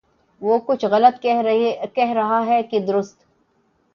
وہ 0.41 0.57
کچھ 0.65 0.85
غلط 0.85 1.21
کہہ 1.21 2.13
رہا 2.13 2.41
ہے 2.45 2.61
کہ 2.63 2.79
درست 2.79 3.17